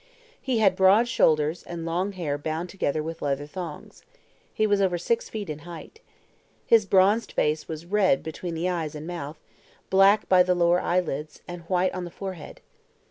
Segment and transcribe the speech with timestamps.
[0.41, 4.01] He had broad shoulders, and long hair bound together with leather thongs.
[4.51, 5.99] He was over six feet in height.
[6.65, 9.37] His bronzed face was red between the eyes and mouth,
[9.91, 12.61] black by the lower eyelids, and white on the forehead.